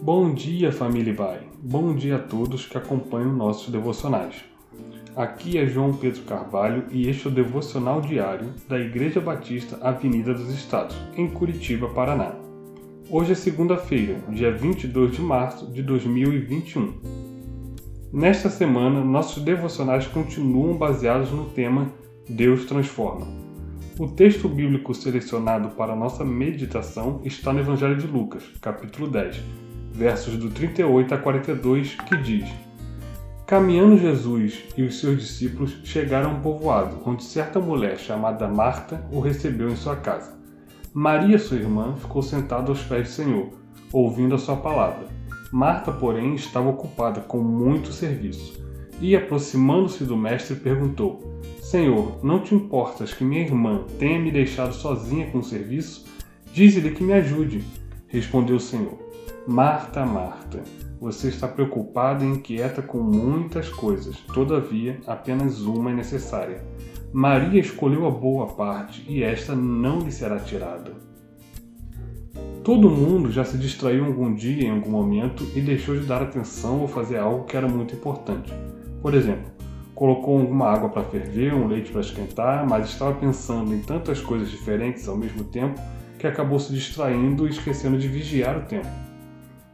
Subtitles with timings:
[0.00, 1.40] Bom dia, família Bai.
[1.62, 4.36] Bom dia a todos que acompanham nossos devocionais.
[5.14, 10.32] Aqui é João Pedro Carvalho e este é o devocional diário da Igreja Batista Avenida
[10.32, 12.36] dos Estados, em Curitiba, Paraná.
[13.10, 16.94] Hoje é segunda-feira, dia 22 de março de 2021.
[18.12, 21.92] Nesta semana, nossos devocionais continuam baseados no tema
[22.28, 23.47] Deus transforma.
[23.98, 29.42] O texto bíblico selecionado para nossa meditação está no Evangelho de Lucas, capítulo 10,
[29.90, 32.48] versos do 38 a 42, que diz:
[33.44, 39.04] Caminhando Jesus e os seus discípulos chegaram a um povoado, onde certa mulher chamada Marta
[39.10, 40.38] o recebeu em sua casa.
[40.94, 43.48] Maria, sua irmã, ficou sentada aos pés do Senhor,
[43.92, 45.08] ouvindo a sua palavra.
[45.50, 48.64] Marta, porém, estava ocupada com muito serviço.
[49.00, 51.27] E, aproximando-se do mestre, perguntou:
[51.70, 56.06] Senhor, não te importas que minha irmã tenha me deixado sozinha com o serviço?
[56.50, 57.62] Dize-lhe que me ajude.
[58.06, 58.98] Respondeu o Senhor:
[59.46, 60.64] Marta, Marta,
[60.98, 66.64] você está preocupada e inquieta com muitas coisas, todavia, apenas uma é necessária.
[67.12, 70.94] Maria escolheu a boa parte e esta não lhe será tirada.
[72.64, 76.80] Todo mundo já se distraiu algum dia em algum momento e deixou de dar atenção
[76.80, 78.54] ou fazer algo que era muito importante.
[79.02, 79.57] Por exemplo,
[79.98, 84.48] colocou alguma água para ferver, um leite para esquentar, mas estava pensando em tantas coisas
[84.48, 85.80] diferentes ao mesmo tempo
[86.20, 88.86] que acabou se distraindo e esquecendo de vigiar o tempo.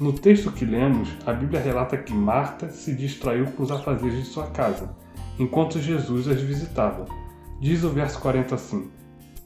[0.00, 4.24] No texto que lemos, a Bíblia relata que Marta se distraiu com os afazeres de
[4.24, 4.96] sua casa,
[5.38, 7.04] enquanto Jesus as visitava.
[7.60, 8.90] Diz o verso 40 assim: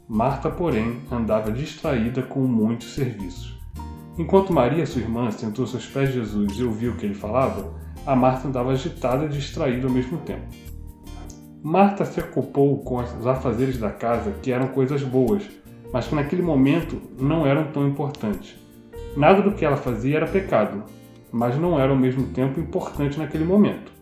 [0.08, 3.58] Marta, porém, andava distraída com muitos serviços.
[4.16, 7.79] Enquanto Maria, sua irmã, sentou aos pés de Jesus e ouviu o que ele falava,
[8.06, 10.46] a Marta andava agitada e distraída ao mesmo tempo.
[11.62, 15.42] Marta se ocupou com os afazeres da casa, que eram coisas boas,
[15.92, 18.58] mas que naquele momento não eram tão importantes.
[19.16, 20.84] Nada do que ela fazia era pecado,
[21.30, 23.92] mas não era ao mesmo tempo importante naquele momento.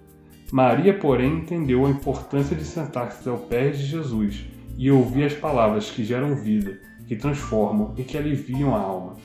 [0.53, 4.47] Maria, porém, entendeu a importância de sentar-se ao pé de Jesus
[4.77, 9.17] e ouvir as palavras que geram vida, que transformam e que aliviam a alma.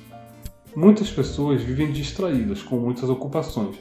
[0.75, 3.75] Muitas pessoas vivem distraídas com muitas ocupações,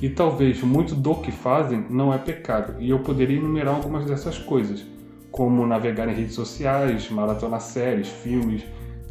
[0.00, 4.38] e talvez muito do que fazem não é pecado, e eu poderia enumerar algumas dessas
[4.38, 4.84] coisas,
[5.30, 8.62] como navegar em redes sociais, maratonar séries, filmes,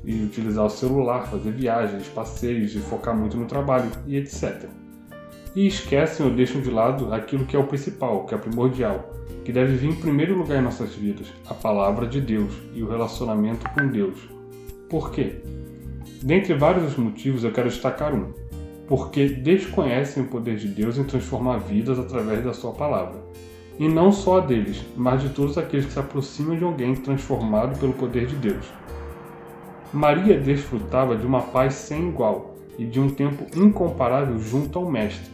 [0.06, 4.66] e utilizar o celular, fazer viagens, passeios e focar muito no trabalho e etc.
[5.56, 9.14] E esquecem ou deixam de lado aquilo que é o principal, que é primordial,
[9.46, 12.90] que deve vir em primeiro lugar em nossas vidas, a palavra de Deus e o
[12.90, 14.18] relacionamento com Deus.
[14.90, 15.42] Por quê?
[16.22, 18.34] Dentre vários motivos, eu quero destacar um.
[18.88, 23.22] Porque desconhecem o poder de Deus em transformar vidas através da sua palavra.
[23.80, 27.80] E não só a deles, mas de todos aqueles que se aproximam de alguém transformado
[27.80, 28.66] pelo poder de Deus.
[29.92, 35.32] Maria desfrutava de uma paz sem igual e de um tempo incomparável junto ao Mestre.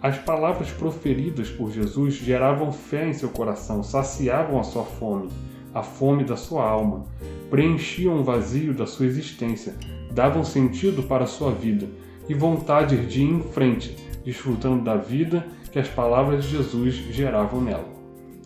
[0.00, 5.30] As palavras proferidas por Jesus geravam fé em seu coração, saciavam a sua fome,
[5.72, 7.06] a fome da sua alma,
[7.48, 9.74] preenchiam o vazio da sua existência,
[10.12, 11.88] davam sentido para a sua vida
[12.28, 17.60] e vontade de ir em frente, desfrutando da vida que as palavras de Jesus geravam
[17.60, 17.88] nela.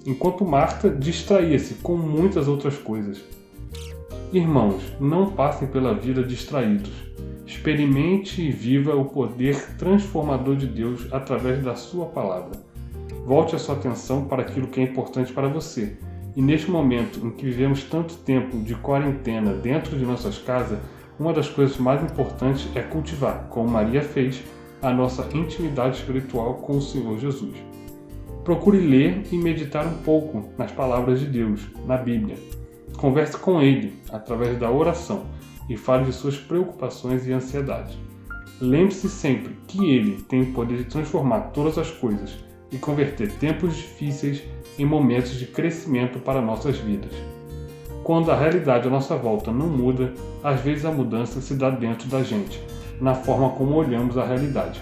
[0.07, 3.23] Enquanto Marta distraía-se com muitas outras coisas,
[4.31, 6.93] Irmãos, não passem pela vida distraídos.
[7.47, 12.53] Experimente e viva o poder transformador de Deus através da Sua palavra.
[13.25, 15.97] Volte a sua atenção para aquilo que é importante para você.
[16.37, 20.79] E neste momento em que vivemos tanto tempo de quarentena dentro de nossas casas,
[21.19, 24.43] uma das coisas mais importantes é cultivar, como Maria fez,
[24.81, 27.57] a nossa intimidade espiritual com o Senhor Jesus.
[28.45, 32.37] Procure ler e meditar um pouco nas palavras de Deus, na Bíblia.
[32.97, 35.27] Converse com ele através da oração
[35.69, 37.99] e fale de suas preocupações e ansiedades.
[38.61, 42.39] Lembre-se sempre que ele tem o poder de transformar todas as coisas
[42.73, 44.43] e converter tempos difíceis
[44.79, 47.13] em momentos de crescimento para nossas vidas.
[48.03, 52.09] Quando a realidade à nossa volta não muda, às vezes a mudança se dá dentro
[52.09, 52.63] da gente,
[53.01, 54.81] na forma como olhamos a realidade.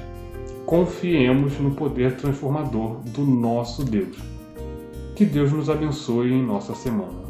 [0.64, 4.16] Confiemos no poder transformador do nosso Deus.
[5.14, 7.25] Que Deus nos abençoe em nossa semana.